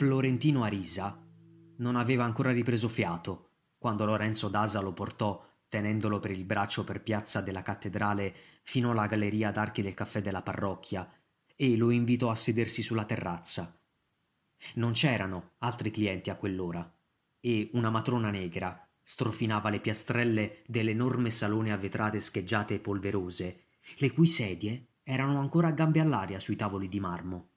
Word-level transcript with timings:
Florentino 0.00 0.62
Arisa 0.62 1.22
non 1.76 1.94
aveva 1.94 2.24
ancora 2.24 2.52
ripreso 2.52 2.88
fiato 2.88 3.50
quando 3.76 4.06
Lorenzo 4.06 4.48
Dasa 4.48 4.80
lo 4.80 4.94
portò 4.94 5.46
tenendolo 5.68 6.18
per 6.20 6.30
il 6.30 6.44
braccio 6.44 6.84
per 6.84 7.02
piazza 7.02 7.42
della 7.42 7.60
cattedrale 7.60 8.34
fino 8.62 8.92
alla 8.92 9.06
galleria 9.06 9.50
d'archi 9.50 9.82
del 9.82 9.92
caffè 9.92 10.22
della 10.22 10.40
parrocchia 10.40 11.06
e 11.54 11.76
lo 11.76 11.90
invitò 11.90 12.30
a 12.30 12.34
sedersi 12.34 12.80
sulla 12.80 13.04
terrazza. 13.04 13.78
Non 14.76 14.92
c'erano 14.92 15.50
altri 15.58 15.90
clienti 15.90 16.30
a 16.30 16.36
quell'ora 16.36 16.90
e 17.38 17.68
una 17.74 17.90
matrona 17.90 18.30
negra 18.30 18.82
strofinava 19.02 19.68
le 19.68 19.80
piastrelle 19.80 20.62
dell'enorme 20.66 21.28
salone 21.28 21.72
a 21.72 21.76
vetrate 21.76 22.20
scheggiate 22.20 22.76
e 22.76 22.78
polverose, 22.78 23.64
le 23.98 24.10
cui 24.12 24.26
sedie 24.26 24.92
erano 25.02 25.38
ancora 25.38 25.68
a 25.68 25.72
gambe 25.72 26.00
all'aria 26.00 26.40
sui 26.40 26.56
tavoli 26.56 26.88
di 26.88 27.00
marmo. 27.00 27.48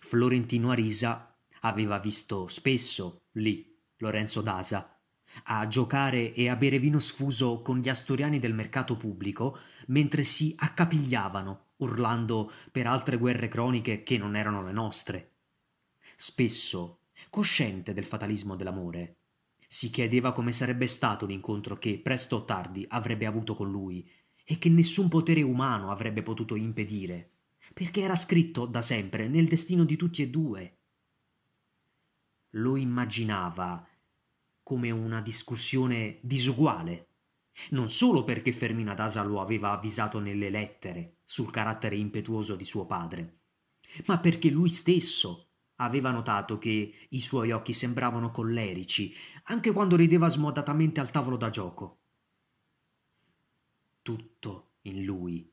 Florentino 0.00 0.70
Arisa 0.70 1.36
aveva 1.60 1.98
visto 1.98 2.48
spesso 2.48 3.22
lì 3.32 3.78
Lorenzo 3.98 4.40
Dasa 4.40 4.94
a 5.44 5.66
giocare 5.66 6.32
e 6.32 6.48
a 6.48 6.56
bere 6.56 6.78
vino 6.78 6.98
sfuso 6.98 7.60
con 7.62 7.78
gli 7.78 7.88
asturiani 7.88 8.38
del 8.38 8.54
mercato 8.54 8.96
pubblico 8.96 9.58
mentre 9.86 10.24
si 10.24 10.54
accapigliavano 10.56 11.62
urlando 11.78 12.52
per 12.70 12.86
altre 12.86 13.16
guerre 13.16 13.48
croniche 13.48 14.02
che 14.02 14.16
non 14.16 14.36
erano 14.36 14.62
le 14.64 14.72
nostre. 14.72 15.32
Spesso, 16.16 17.00
cosciente 17.30 17.92
del 17.92 18.04
fatalismo 18.04 18.54
dell'amore, 18.54 19.16
si 19.66 19.90
chiedeva 19.90 20.32
come 20.32 20.52
sarebbe 20.52 20.86
stato 20.86 21.26
l'incontro 21.26 21.78
che 21.78 21.98
presto 21.98 22.36
o 22.36 22.44
tardi 22.44 22.84
avrebbe 22.88 23.26
avuto 23.26 23.54
con 23.54 23.70
lui 23.70 24.08
e 24.44 24.58
che 24.58 24.68
nessun 24.68 25.08
potere 25.08 25.42
umano 25.42 25.90
avrebbe 25.90 26.22
potuto 26.22 26.54
impedire 26.54 27.30
perché 27.72 28.02
era 28.02 28.16
scritto 28.16 28.66
da 28.66 28.82
sempre 28.82 29.28
nel 29.28 29.48
destino 29.48 29.84
di 29.84 29.96
tutti 29.96 30.22
e 30.22 30.28
due. 30.28 30.78
Lo 32.50 32.76
immaginava 32.76 33.86
come 34.62 34.90
una 34.90 35.20
discussione 35.20 36.18
disuguale, 36.22 37.08
non 37.70 37.90
solo 37.90 38.24
perché 38.24 38.52
Fermina 38.52 38.94
Dasa 38.94 39.22
lo 39.22 39.40
aveva 39.40 39.72
avvisato 39.72 40.18
nelle 40.18 40.50
lettere 40.50 41.18
sul 41.24 41.50
carattere 41.50 41.96
impetuoso 41.96 42.56
di 42.56 42.64
suo 42.64 42.86
padre, 42.86 43.40
ma 44.06 44.18
perché 44.18 44.50
lui 44.50 44.68
stesso 44.68 45.48
aveva 45.76 46.10
notato 46.10 46.58
che 46.58 47.06
i 47.08 47.20
suoi 47.20 47.50
occhi 47.50 47.72
sembravano 47.72 48.30
collerici, 48.30 49.12
anche 49.44 49.72
quando 49.72 49.96
rideva 49.96 50.28
smodatamente 50.28 51.00
al 51.00 51.10
tavolo 51.10 51.36
da 51.36 51.50
gioco. 51.50 51.98
Tutto 54.02 54.70
in 54.82 55.04
lui 55.04 55.50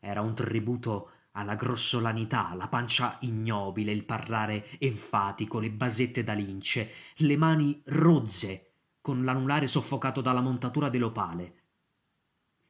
era 0.00 0.20
un 0.20 0.34
tributo 0.34 1.12
alla 1.36 1.54
grossolanità, 1.54 2.54
la 2.54 2.68
pancia 2.68 3.18
ignobile, 3.22 3.92
il 3.92 4.04
parlare 4.04 4.78
enfatico, 4.78 5.58
le 5.58 5.70
basette 5.70 6.22
da 6.22 6.32
lince, 6.32 6.90
le 7.16 7.36
mani 7.36 7.82
rozze, 7.86 8.72
con 9.00 9.24
l'anulare 9.24 9.66
soffocato 9.66 10.20
dalla 10.20 10.40
montatura 10.40 10.88
dell'opale. 10.88 11.62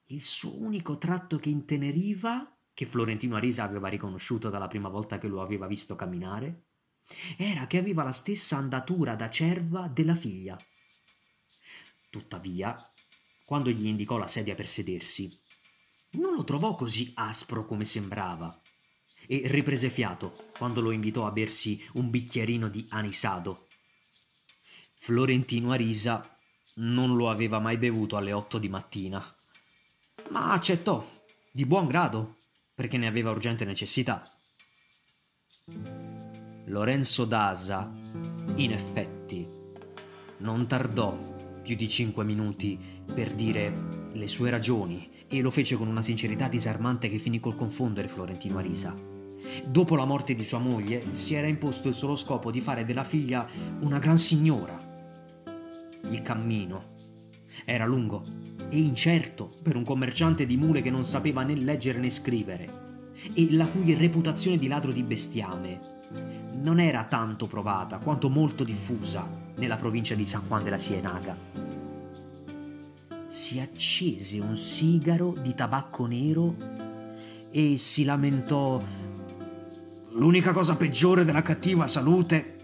Il 0.06 0.22
suo 0.22 0.60
unico 0.60 0.98
tratto 0.98 1.38
che 1.38 1.50
inteneriva, 1.50 2.50
che 2.72 2.86
Florentino 2.86 3.36
Arisa 3.36 3.64
aveva 3.64 3.88
riconosciuto 3.88 4.50
dalla 4.50 4.66
prima 4.66 4.88
volta 4.88 5.18
che 5.18 5.28
lo 5.28 5.42
aveva 5.42 5.66
visto 5.66 5.94
camminare, 5.94 6.64
era 7.36 7.66
che 7.66 7.78
aveva 7.78 8.02
la 8.02 8.12
stessa 8.12 8.56
andatura 8.56 9.14
da 9.14 9.28
cerva 9.28 9.88
della 9.88 10.14
figlia. 10.14 10.58
Tuttavia, 12.08 12.76
quando 13.44 13.70
gli 13.70 13.86
indicò 13.86 14.16
la 14.16 14.26
sedia 14.26 14.54
per 14.54 14.66
sedersi, 14.66 15.30
non 16.14 16.34
lo 16.34 16.44
trovò 16.44 16.74
così 16.74 17.12
aspro 17.14 17.64
come 17.64 17.84
sembrava 17.84 18.60
e 19.26 19.42
riprese 19.46 19.90
fiato 19.90 20.34
quando 20.56 20.80
lo 20.80 20.90
invitò 20.90 21.26
a 21.26 21.30
bersi 21.30 21.82
un 21.94 22.10
bicchierino 22.10 22.68
di 22.68 22.86
anisado. 22.90 23.66
Florentino 24.92 25.72
Arisa 25.72 26.38
non 26.76 27.16
lo 27.16 27.30
aveva 27.30 27.58
mai 27.58 27.76
bevuto 27.78 28.16
alle 28.16 28.32
otto 28.32 28.58
di 28.58 28.68
mattina, 28.68 29.22
ma 30.30 30.52
accettò, 30.52 31.06
di 31.50 31.64
buon 31.66 31.86
grado, 31.86 32.38
perché 32.74 32.96
ne 32.96 33.06
aveva 33.06 33.30
urgente 33.30 33.64
necessità. 33.64 34.22
Lorenzo 36.66 37.24
Dasa, 37.24 37.92
in 38.56 38.72
effetti, 38.72 39.46
non 40.38 40.66
tardò 40.66 41.16
più 41.62 41.76
di 41.76 41.88
cinque 41.88 42.24
minuti 42.24 42.78
per 43.06 43.32
dire 43.34 44.10
le 44.12 44.26
sue 44.26 44.50
ragioni 44.50 45.10
e 45.28 45.40
lo 45.40 45.50
fece 45.50 45.76
con 45.76 45.88
una 45.88 46.02
sincerità 46.02 46.48
disarmante 46.48 47.08
che 47.08 47.18
finì 47.18 47.40
col 47.40 47.56
confondere 47.56 48.08
Florentino 48.08 48.58
Arisa. 48.58 48.94
Dopo 49.66 49.96
la 49.96 50.04
morte 50.04 50.34
di 50.34 50.44
sua 50.44 50.58
moglie 50.58 51.12
si 51.12 51.34
era 51.34 51.48
imposto 51.48 51.88
il 51.88 51.94
solo 51.94 52.16
scopo 52.16 52.50
di 52.50 52.60
fare 52.60 52.84
della 52.84 53.04
figlia 53.04 53.46
una 53.80 53.98
gran 53.98 54.18
signora. 54.18 54.76
Il 56.10 56.22
cammino 56.22 56.92
era 57.64 57.84
lungo 57.84 58.22
e 58.68 58.78
incerto 58.78 59.50
per 59.62 59.76
un 59.76 59.84
commerciante 59.84 60.46
di 60.46 60.56
mule 60.56 60.82
che 60.82 60.90
non 60.90 61.04
sapeva 61.04 61.42
né 61.42 61.54
leggere 61.54 61.98
né 61.98 62.10
scrivere 62.10 62.82
e 63.32 63.52
la 63.52 63.66
cui 63.66 63.94
reputazione 63.94 64.58
di 64.58 64.68
ladro 64.68 64.92
di 64.92 65.02
bestiame 65.02 65.80
non 66.62 66.80
era 66.80 67.04
tanto 67.04 67.46
provata 67.46 67.98
quanto 67.98 68.28
molto 68.28 68.64
diffusa 68.64 69.26
nella 69.56 69.76
provincia 69.76 70.14
di 70.14 70.24
San 70.24 70.42
Juan 70.46 70.64
della 70.64 70.78
Sienaga 70.78 71.63
si 73.34 73.58
accese 73.58 74.38
un 74.38 74.56
sigaro 74.56 75.34
di 75.42 75.56
tabacco 75.56 76.06
nero 76.06 76.54
e 77.50 77.76
si 77.76 78.04
lamentò 78.04 78.80
L'unica 80.12 80.52
cosa 80.52 80.76
peggiore 80.76 81.24
della 81.24 81.42
cattiva 81.42 81.88
salute 81.88 82.54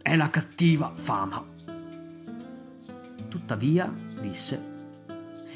è 0.00 0.14
la 0.14 0.28
cattiva 0.28 0.92
fama. 0.94 1.44
Tuttavia, 3.26 3.92
disse, 4.20 4.62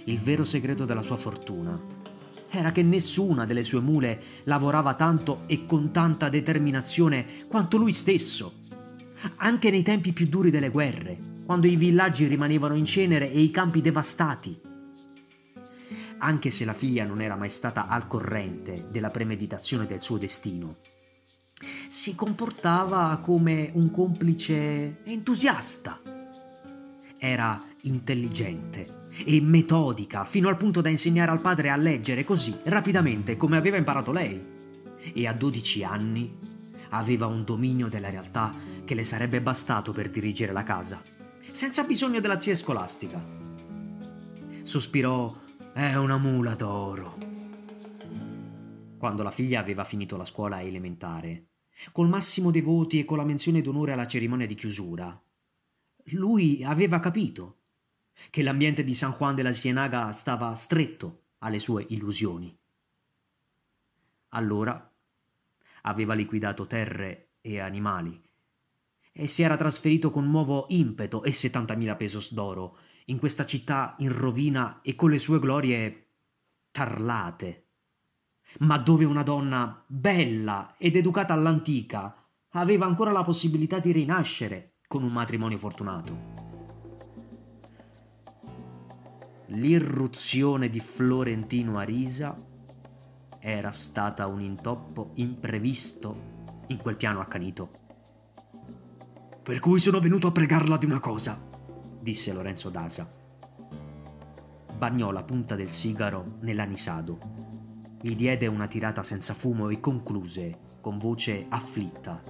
il 0.06 0.18
vero 0.18 0.42
segreto 0.42 0.84
della 0.84 1.02
sua 1.02 1.14
fortuna 1.14 1.80
era 2.50 2.72
che 2.72 2.82
nessuna 2.82 3.44
delle 3.44 3.62
sue 3.62 3.78
mule 3.78 4.20
lavorava 4.42 4.94
tanto 4.94 5.42
e 5.46 5.66
con 5.66 5.92
tanta 5.92 6.28
determinazione 6.28 7.46
quanto 7.46 7.76
lui 7.76 7.92
stesso. 7.92 8.54
Anche 9.36 9.70
nei 9.70 9.84
tempi 9.84 10.12
più 10.12 10.26
duri 10.26 10.50
delle 10.50 10.70
guerre, 10.70 11.37
quando 11.48 11.66
i 11.66 11.76
villaggi 11.76 12.26
rimanevano 12.26 12.76
in 12.76 12.84
cenere 12.84 13.32
e 13.32 13.40
i 13.40 13.50
campi 13.50 13.80
devastati. 13.80 14.60
Anche 16.18 16.50
se 16.50 16.66
la 16.66 16.74
figlia 16.74 17.06
non 17.06 17.22
era 17.22 17.36
mai 17.36 17.48
stata 17.48 17.86
al 17.86 18.06
corrente 18.06 18.88
della 18.90 19.08
premeditazione 19.08 19.86
del 19.86 20.02
suo 20.02 20.18
destino, 20.18 20.76
si 21.88 22.14
comportava 22.14 23.18
come 23.22 23.70
un 23.72 23.90
complice 23.90 24.98
entusiasta. 25.04 26.02
Era 27.16 27.58
intelligente 27.84 29.08
e 29.24 29.40
metodica 29.40 30.26
fino 30.26 30.48
al 30.48 30.58
punto 30.58 30.82
da 30.82 30.90
insegnare 30.90 31.30
al 31.30 31.40
padre 31.40 31.70
a 31.70 31.76
leggere 31.76 32.24
così 32.24 32.54
rapidamente 32.64 33.38
come 33.38 33.56
aveva 33.56 33.78
imparato 33.78 34.12
lei. 34.12 34.38
E 35.14 35.26
a 35.26 35.32
12 35.32 35.82
anni 35.82 36.30
aveva 36.90 37.24
un 37.24 37.42
dominio 37.42 37.88
della 37.88 38.10
realtà 38.10 38.52
che 38.84 38.94
le 38.94 39.04
sarebbe 39.04 39.40
bastato 39.40 39.92
per 39.92 40.10
dirigere 40.10 40.52
la 40.52 40.62
casa 40.62 41.16
senza 41.52 41.82
bisogno 41.84 42.20
della 42.20 42.40
zia 42.40 42.54
scolastica. 42.54 43.22
Sospirò, 44.62 45.34
è 45.72 45.94
una 45.94 46.18
mula 46.18 46.54
d'oro. 46.54 47.16
Quando 48.98 49.22
la 49.22 49.30
figlia 49.30 49.60
aveva 49.60 49.84
finito 49.84 50.16
la 50.16 50.24
scuola 50.24 50.60
elementare, 50.60 51.46
col 51.92 52.08
massimo 52.08 52.50
dei 52.50 52.60
voti 52.60 52.98
e 52.98 53.04
con 53.04 53.16
la 53.16 53.24
menzione 53.24 53.62
d'onore 53.62 53.92
alla 53.92 54.06
cerimonia 54.06 54.46
di 54.46 54.54
chiusura, 54.54 55.20
lui 56.12 56.64
aveva 56.64 57.00
capito 57.00 57.58
che 58.30 58.42
l'ambiente 58.42 58.82
di 58.82 58.94
San 58.94 59.12
Juan 59.12 59.34
della 59.34 59.52
Sienaga 59.52 60.10
stava 60.12 60.54
stretto 60.54 61.22
alle 61.38 61.60
sue 61.60 61.86
illusioni. 61.90 62.56
Allora 64.30 64.92
aveva 65.82 66.14
liquidato 66.14 66.66
terre 66.66 67.30
e 67.40 67.60
animali 67.60 68.27
e 69.20 69.26
si 69.26 69.42
era 69.42 69.56
trasferito 69.56 70.12
con 70.12 70.30
nuovo 70.30 70.66
impeto 70.68 71.24
e 71.24 71.30
70.000 71.30 71.96
pesos 71.96 72.32
d'oro 72.32 72.76
in 73.06 73.18
questa 73.18 73.44
città 73.44 73.96
in 73.98 74.16
rovina 74.16 74.78
e 74.80 74.94
con 74.94 75.10
le 75.10 75.18
sue 75.18 75.40
glorie 75.40 76.10
tarlate, 76.70 77.66
ma 78.60 78.78
dove 78.78 79.04
una 79.04 79.24
donna 79.24 79.82
bella 79.88 80.76
ed 80.78 80.94
educata 80.94 81.34
all'antica 81.34 82.14
aveva 82.50 82.86
ancora 82.86 83.10
la 83.10 83.24
possibilità 83.24 83.80
di 83.80 83.90
rinascere 83.90 84.76
con 84.86 85.02
un 85.02 85.10
matrimonio 85.10 85.58
fortunato. 85.58 86.36
L'irruzione 89.46 90.68
di 90.68 90.78
Florentino 90.78 91.78
Arisa 91.78 92.40
era 93.40 93.72
stata 93.72 94.28
un 94.28 94.42
intoppo 94.42 95.10
imprevisto 95.14 96.62
in 96.68 96.76
quel 96.76 96.96
piano 96.96 97.20
accanito. 97.20 97.87
Per 99.48 99.60
cui 99.60 99.78
sono 99.78 99.98
venuto 99.98 100.26
a 100.26 100.30
pregarla 100.30 100.76
di 100.76 100.84
una 100.84 101.00
cosa, 101.00 101.42
disse 102.02 102.34
Lorenzo 102.34 102.68
Dasa. 102.68 103.10
Bagnò 104.76 105.10
la 105.10 105.22
punta 105.22 105.54
del 105.54 105.70
sigaro 105.70 106.36
nell'anisado. 106.40 107.18
Gli 107.98 108.14
diede 108.14 108.46
una 108.46 108.66
tirata 108.66 109.02
senza 109.02 109.32
fumo 109.32 109.70
e 109.70 109.80
concluse 109.80 110.76
con 110.82 110.98
voce 110.98 111.46
afflitta. 111.48 112.22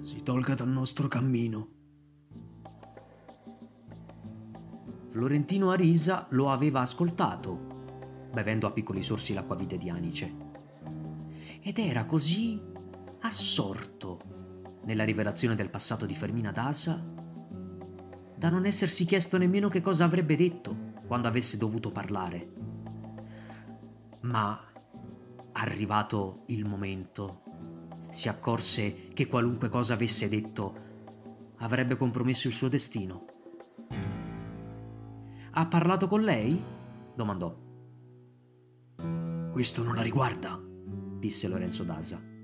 Si 0.00 0.20
tolga 0.24 0.54
dal 0.54 0.68
nostro 0.68 1.06
cammino. 1.06 1.68
Florentino 5.10 5.70
Arisa 5.70 6.26
lo 6.30 6.50
aveva 6.50 6.80
ascoltato, 6.80 8.30
bevendo 8.32 8.66
a 8.66 8.72
piccoli 8.72 9.04
sorsi 9.04 9.32
l'acquavite 9.32 9.78
di 9.78 9.90
anice. 9.90 10.36
Ed 11.60 11.78
era 11.78 12.04
così 12.04 12.60
assorto 13.20 14.45
nella 14.86 15.04
rivelazione 15.04 15.54
del 15.54 15.68
passato 15.68 16.06
di 16.06 16.14
Fermina 16.14 16.52
Dasa 16.52 17.02
da 18.36 18.50
non 18.50 18.66
essersi 18.66 19.04
chiesto 19.04 19.36
nemmeno 19.38 19.68
che 19.68 19.80
cosa 19.80 20.04
avrebbe 20.04 20.36
detto 20.36 20.94
quando 21.06 21.28
avesse 21.28 21.56
dovuto 21.56 21.90
parlare. 21.90 22.52
Ma, 24.20 24.60
arrivato 25.52 26.42
il 26.46 26.64
momento, 26.64 27.42
si 28.10 28.28
accorse 28.28 29.08
che 29.08 29.26
qualunque 29.26 29.68
cosa 29.68 29.94
avesse 29.94 30.28
detto 30.28 30.84
avrebbe 31.56 31.96
compromesso 31.96 32.48
il 32.48 32.54
suo 32.54 32.68
destino. 32.68 33.24
Ha 35.50 35.66
parlato 35.66 36.06
con 36.06 36.22
lei? 36.22 36.62
domandò. 37.14 37.56
Questo 39.52 39.82
non 39.82 39.94
la 39.94 40.02
riguarda, 40.02 40.60
disse 41.18 41.48
Lorenzo 41.48 41.82
Dasa. 41.82 42.35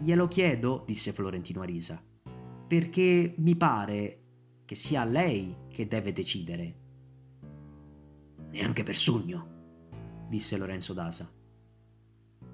Glielo 0.00 0.28
chiedo, 0.28 0.82
disse 0.86 1.12
Florentino 1.12 1.60
Arisa, 1.60 2.02
perché 2.66 3.34
mi 3.36 3.54
pare 3.54 4.22
che 4.64 4.74
sia 4.74 5.04
lei 5.04 5.54
che 5.68 5.86
deve 5.86 6.14
decidere. 6.14 6.74
Neanche 8.50 8.82
per 8.82 8.96
sogno, 8.96 10.26
disse 10.26 10.56
Lorenzo 10.56 10.94
Dasa. 10.94 11.30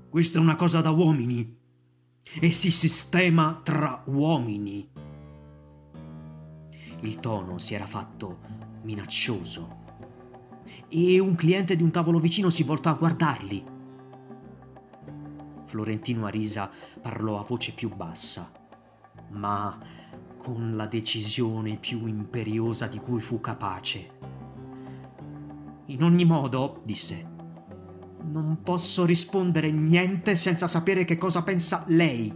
Questa 0.09 0.39
è 0.39 0.43
una 0.43 0.57
cosa 0.57 0.81
da 0.81 0.91
uomini 0.91 1.57
e 2.41 2.51
si 2.51 2.73
sistema 2.73 3.61
tra 3.63 4.03
uomini. 4.07 4.91
Il 7.03 7.21
tono 7.21 7.59
si 7.59 7.75
era 7.75 7.87
fatto 7.87 8.41
minaccioso 8.83 9.85
e 10.89 11.21
un 11.21 11.37
cliente 11.37 11.77
di 11.77 11.85
un 11.85 11.93
tavolo 11.93 12.19
vicino 12.19 12.51
si 12.51 12.65
voltò 12.65 12.91
a 12.91 12.95
guardarli. 12.95 13.76
Florentino 15.77 16.25
Arisa 16.25 16.71
parlò 17.03 17.39
a 17.39 17.45
voce 17.45 17.75
più 17.75 17.95
bassa, 17.95 18.51
ma 19.33 19.79
con 20.39 20.75
la 20.75 20.87
decisione 20.87 21.77
più 21.77 22.07
imperiosa 22.07 22.87
di 22.87 22.99
cui 22.99 23.21
fu 23.21 23.41
capace. 23.41 24.11
In 25.87 26.03
ogni 26.03 26.25
modo, 26.25 26.81
disse, 26.83 27.29
non 28.23 28.63
posso 28.63 29.05
rispondere 29.05 29.71
niente 29.71 30.35
senza 30.35 30.67
sapere 30.67 31.05
che 31.05 31.19
cosa 31.19 31.43
pensa 31.43 31.85
lei. 31.89 32.35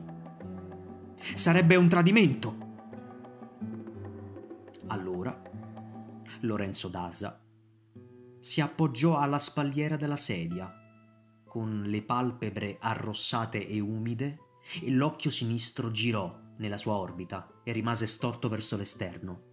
Sarebbe 1.35 1.77
un 1.77 1.89
tradimento. 1.89 2.69
Lorenzo 6.43 6.89
Dasa, 6.89 7.39
si 8.41 8.63
appoggiò 8.63 9.19
alla 9.19 9.37
spalliera 9.37 9.97
della 9.97 10.17
sedia, 10.17 10.80
con 11.50 11.82
le 11.82 12.02
palpebre 12.02 12.76
arrossate 12.79 13.67
e 13.67 13.81
umide, 13.81 14.38
e 14.81 14.88
l'occhio 14.93 15.32
sinistro 15.32 15.91
girò 15.91 16.32
nella 16.58 16.76
sua 16.76 16.94
orbita 16.94 17.62
e 17.64 17.73
rimase 17.73 18.06
storto 18.06 18.49
verso 18.49 18.76
l'esterno. 18.76 19.49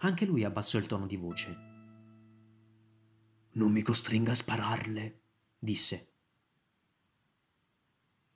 Anche 0.00 0.24
lui 0.24 0.42
abbassò 0.42 0.78
il 0.78 0.86
tono 0.86 1.06
di 1.06 1.16
voce. 1.16 1.56
Non 3.52 3.72
mi 3.72 3.82
costringa 3.82 4.32
a 4.32 4.36
spararle, 4.36 5.20
disse. 5.58 6.12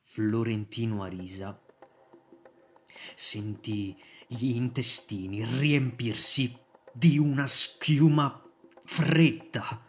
Florentino 0.02 1.02
Arisa 1.02 1.58
sentì 3.14 3.96
gli 4.26 4.50
intestini 4.50 5.46
riempirsi 5.46 6.54
di 6.92 7.16
una 7.16 7.46
schiuma 7.46 8.38
fredda. 8.84 9.88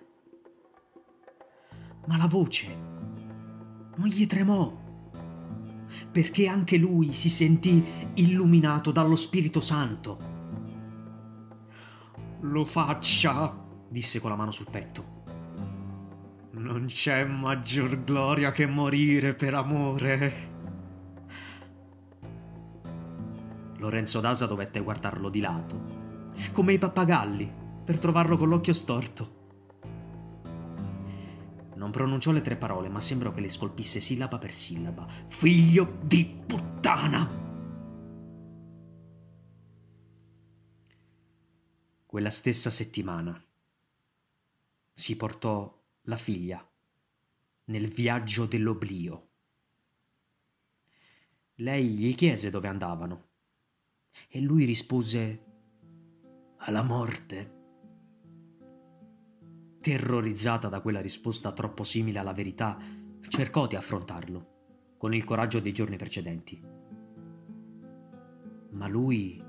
Ma 2.07 2.18
la 2.18 2.27
voce 2.27 2.89
non 3.95 4.07
gli 4.07 4.25
tremò, 4.25 4.75
perché 6.12 6.48
anche 6.48 6.77
lui 6.77 7.13
si 7.13 7.30
sentì 7.30 7.83
illuminato 8.15 8.92
dallo 8.92 9.15
Spirito 9.15 9.62
Santo. 9.62 10.30
Lo 12.42 12.65
faccia, 12.65 13.56
disse 13.88 14.19
con 14.19 14.30
la 14.30 14.36
mano 14.36 14.51
sul 14.51 14.69
petto. 14.69 15.19
Non 16.51 16.86
c'è 16.88 17.24
maggior 17.24 18.04
gloria 18.04 18.51
che 18.51 18.65
morire 18.65 19.33
per 19.33 19.54
amore. 19.54 20.50
Lorenzo 23.77 24.19
Dasa 24.19 24.45
dovette 24.45 24.80
guardarlo 24.80 25.30
di 25.30 25.39
lato 25.39 26.01
come 26.51 26.74
i 26.74 26.77
pappagalli, 26.77 27.50
per 27.83 28.00
trovarlo 28.00 28.38
con 28.38 28.50
l'occhio 28.50 28.74
storto. 28.74 29.39
Non 31.81 31.89
pronunciò 31.89 32.30
le 32.30 32.42
tre 32.42 32.57
parole, 32.57 32.89
ma 32.89 33.00
sembrò 33.00 33.33
che 33.33 33.42
le 33.42 33.50
scolpisse 33.50 34.00
sillaba 34.00 34.38
per 34.38 34.54
sillaba. 34.54 35.07
Figlio 35.30 35.98
di 36.04 36.44
puttana! 36.45 37.28
Quella 42.06 42.30
stessa 42.30 42.69
settimana 42.69 43.44
si 44.94 45.16
portò 45.16 45.83
la 46.01 46.18
figlia 46.18 46.63
nel 47.66 47.88
viaggio 47.88 48.45
dell'oblio. 48.45 49.30
Lei 51.56 51.89
gli 51.95 52.13
chiese 52.13 52.51
dove 52.51 52.68
andavano 52.68 53.30
e 54.28 54.39
lui 54.39 54.66
rispose 54.66 55.45
alla 56.57 56.83
morte. 56.83 57.61
Terrorizzata 59.81 60.69
da 60.69 60.80
quella 60.80 61.01
risposta 61.01 61.51
troppo 61.54 61.83
simile 61.83 62.19
alla 62.19 62.33
verità, 62.33 62.78
cercò 63.28 63.66
di 63.66 63.75
affrontarlo, 63.75 64.94
con 64.95 65.16
il 65.16 65.24
coraggio 65.24 65.60
dei 65.60 65.74
giorni 65.74 65.98
precedenti. 65.98 66.62
Ma 68.74 68.88
lui 68.88 69.44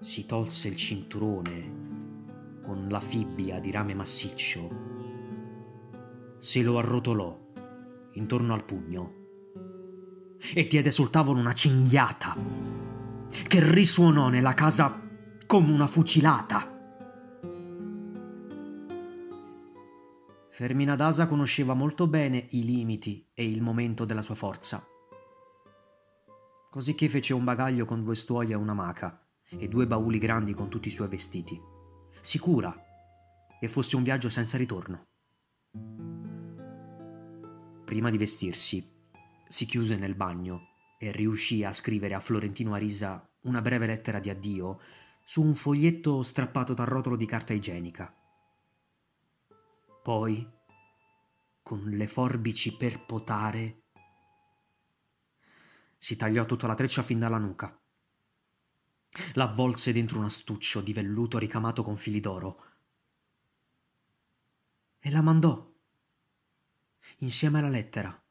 si 0.00 0.24
tolse 0.26 0.68
il 0.68 0.76
cinturone 0.76 2.60
con 2.62 2.86
la 2.88 3.00
fibbia 3.00 3.58
di 3.58 3.72
rame 3.72 3.92
massiccio, 3.92 4.68
se 6.38 6.62
lo 6.62 6.78
arrotolò 6.78 7.36
intorno 8.12 8.54
al 8.54 8.64
pugno 8.64 9.14
e 10.54 10.64
diede 10.68 10.92
sul 10.92 11.10
tavolo 11.10 11.40
una 11.40 11.54
cinghiata 11.54 12.36
che 13.48 13.72
risuonò 13.72 14.28
nella 14.28 14.54
casa 14.54 15.00
come 15.44 15.72
una 15.72 15.88
fucilata. 15.88 16.73
Fermina 20.54 20.94
Dasa 20.94 21.26
conosceva 21.26 21.74
molto 21.74 22.06
bene 22.06 22.46
i 22.50 22.64
limiti 22.64 23.28
e 23.34 23.44
il 23.44 23.60
momento 23.60 24.04
della 24.04 24.22
sua 24.22 24.36
forza. 24.36 24.86
Così 26.70 26.94
che 26.94 27.08
fece 27.08 27.34
un 27.34 27.42
bagaglio 27.42 27.84
con 27.84 28.04
due 28.04 28.14
stuoli 28.14 28.52
e 28.52 28.54
una 28.54 28.72
maca 28.72 29.20
e 29.48 29.66
due 29.66 29.88
bauli 29.88 30.16
grandi 30.18 30.54
con 30.54 30.68
tutti 30.68 30.86
i 30.86 30.92
suoi 30.92 31.08
vestiti, 31.08 31.60
sicura 32.20 32.72
che 33.58 33.68
fosse 33.68 33.96
un 33.96 34.04
viaggio 34.04 34.28
senza 34.28 34.56
ritorno. 34.56 35.06
Prima 37.84 38.10
di 38.10 38.16
vestirsi, 38.16 38.88
si 39.48 39.66
chiuse 39.66 39.96
nel 39.96 40.14
bagno 40.14 40.68
e 41.00 41.10
riuscì 41.10 41.64
a 41.64 41.72
scrivere 41.72 42.14
a 42.14 42.20
Florentino 42.20 42.74
Arisa 42.74 43.28
una 43.40 43.60
breve 43.60 43.86
lettera 43.86 44.20
di 44.20 44.30
addio 44.30 44.78
su 45.24 45.42
un 45.42 45.56
foglietto 45.56 46.22
strappato 46.22 46.74
dal 46.74 46.86
rotolo 46.86 47.16
di 47.16 47.26
carta 47.26 47.52
igienica. 47.52 48.14
Poi, 50.04 50.46
con 51.62 51.88
le 51.88 52.06
forbici 52.06 52.76
per 52.76 53.06
potare, 53.06 53.84
si 55.96 56.14
tagliò 56.14 56.44
tutta 56.44 56.66
la 56.66 56.74
treccia 56.74 57.02
fin 57.02 57.18
dalla 57.18 57.38
nuca. 57.38 57.74
L'avvolse 59.32 59.94
dentro 59.94 60.18
un 60.18 60.24
astuccio 60.24 60.82
di 60.82 60.92
velluto 60.92 61.38
ricamato 61.38 61.82
con 61.82 61.96
fili 61.96 62.20
d'oro 62.20 62.64
e 64.98 65.10
la 65.10 65.22
mandò 65.22 65.72
insieme 67.20 67.60
alla 67.60 67.70
lettera. 67.70 68.23